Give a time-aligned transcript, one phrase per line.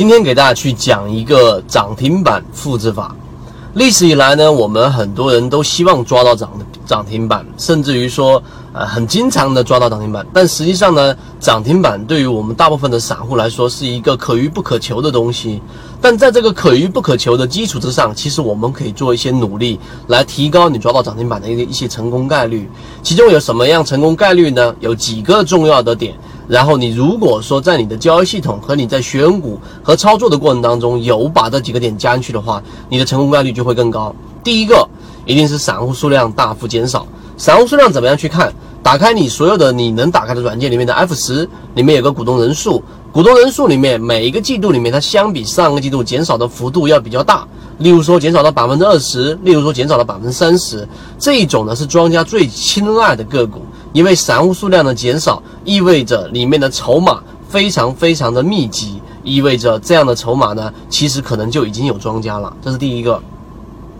[0.00, 3.14] 今天给大家去讲一个涨停板复制法。
[3.74, 6.50] 历史以来呢，我们很多人都希望抓到涨
[6.86, 8.42] 涨停板，甚至于说，
[8.72, 10.26] 呃，很经常的抓到涨停板。
[10.32, 15.60] 但实际上呢，涨停板对于我们大部分的散户来说是一个可遇不可求的东西。
[16.00, 22.70] 但在这个可遇不可求的基础之上，其实我们可以做一些努力来提高你抓到涨停板的一个一些成功概率。
[23.02, 24.74] 其中有什么样成功概率呢？
[24.80, 26.14] 有几个重要的点。
[26.50, 34.12] 然后你如果说在你的交易系统和你在选股和操作的过程当中有把这几个点加进去的话，你的成功概率就会更高。
[34.42, 34.88] 第一个
[35.24, 37.06] 一定是散户数量大幅减少。
[37.36, 38.52] 散户数量怎么样去看？
[38.82, 47.46] 打开你所有的你能打开的软件里面的 F 十，里面有个股东人数，股东人数里面每一个季度里面它相比上个季度减少的幅度要比较大。
[47.78, 50.86] 例如说减少到百分之二十，例如说减少了百分之三十，
[51.18, 53.62] 这一种呢是庄家最青睐的个股。
[53.92, 62.54] 因为散户数量的减少，意味着里面的筹码非常非常的密集，意味着这样的筹码呢，其实可能就已经有庄家了。
[62.62, 63.20] 这是第一个。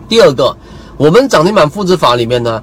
[0.07, 0.55] 第二个，
[0.95, 2.61] 我们涨停板复制法里面呢，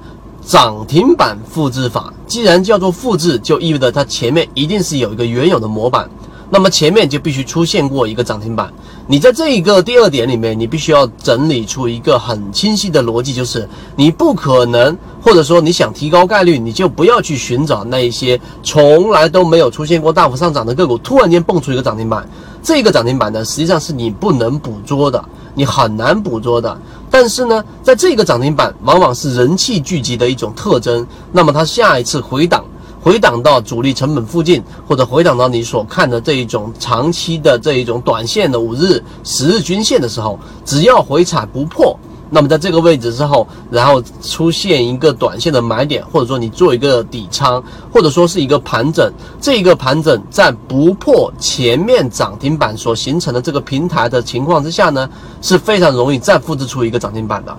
[0.49, 6.09] 涨停板复制法既然叫做复制，就意味着它前面一定是有一个原有的模板。
[6.49, 8.73] 那么前面就必须出现过一个涨停板。
[9.05, 22.27] 你在这一个第二点里面，你必须要整理出一个很清晰的逻辑，就是你不可能，或者说你想提高概率，你就不要去寻找那一些从来都没有出现过大幅上涨的个股，突然间蹦出一个涨停板。
[22.61, 25.23] 这个涨停板呢，实际上是你不能捕捉的，
[25.55, 26.77] 你很难捕捉的。
[27.09, 32.63] 但是呢，在这个涨停板往往是人气聚集的一种特征，那么它下一次回档。
[33.01, 41.97] 回档到主力成本附近，或者回档到你所看的这一种长期的这一种短线的五日、十日均线的时候，只要回踩不破，
[42.31, 55.09] 那么在这个位置之后，然后出现一个短线的买点，或者说你做一个底仓，或者说是一个盘整，这一个盘整在不破前面涨停板所形成的这个平台的情况之下呢，
[55.41, 57.57] 是非常容易再复制出一个涨停板的。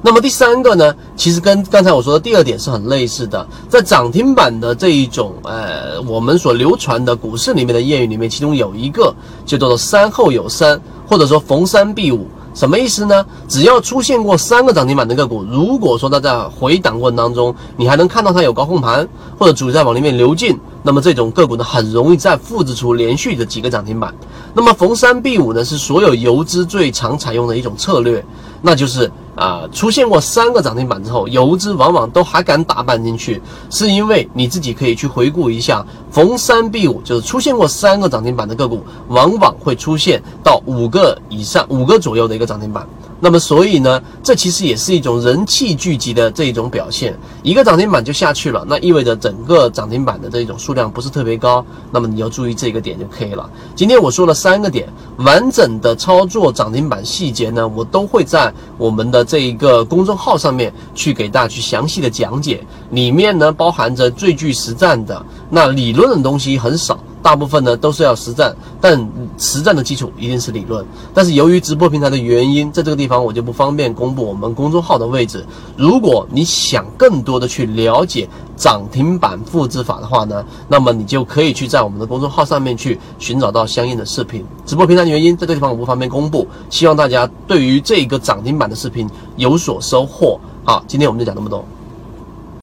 [0.00, 9.12] 那么第三个呢，其实跟刚才我说的第二点是很类似的，在涨停板的这一种呃，我们所流传的股市里面的谚语里面，其中有一个
[9.44, 12.28] 就叫做“三后有三”，或者说“逢三必五”。
[12.58, 13.24] 什么意思呢？
[13.46, 19.08] 只要出现过三个涨停板的个股，如果说它在回档过程当中，你还能看到它有高控盘
[19.38, 24.12] 或者主力在往里面流进，那么这种个股呢，很容易再复制出连续的几个涨停板。
[24.54, 28.24] 那么逢三必五呢，是所有游资最常采用的一种策略，
[28.60, 33.40] 那就是啊，出现过三个涨停板之后，游资往往都还敢打板进去，
[33.70, 42.84] 是因为你自己可以去回顾一下，逢三必五，就是出现过三个涨停板的个股，往往会出现到五个以上、五个左右的一个涨停板。
[43.20, 47.18] 那么，所以呢，这其实也是一种人气聚集的这一种表现。
[47.42, 51.64] 一个涨停板就下去了，那意味着整个涨停板的这种数量不是特别高。
[51.90, 53.50] 那么你要注意这个点就可以了。
[53.74, 62.64] 今天我说了三个点，完整的操作涨停板细节呢，我都会在我们的这一个公众号上面去给大家去详细的讲解。
[62.90, 66.97] 里面呢，包含着最具实战的，那理论的东西很少。
[67.22, 70.84] 大部分呢都是要实战，但实战的基础一定是理论。
[71.12, 75.44] 但是由于直播平台的原因，在这个地方我就不方便公布我们公众号的位置。
[75.76, 84.44] 如果你想更多的去了解涨停板复制法的话呢，那么你就可以去在我们的公众号上面去寻找到相应的视频。
[84.64, 86.46] 直播平台的原因，在这个地方我不方便公布。
[86.70, 90.38] 希望大家对于这个涨停板的视频有所收获。
[90.64, 91.64] 好，今天我们就讲这么多。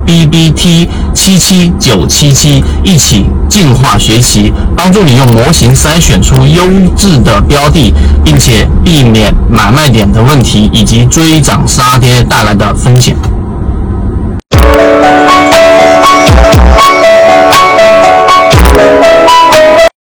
[0.06, 6.64] B B T 七七九七七，一起进化学习，帮助你用模型筛选出优
[6.96, 7.94] 质的标的，
[8.24, 13.16] 并且避免买卖点的问题以及追涨杀跌带来的风险。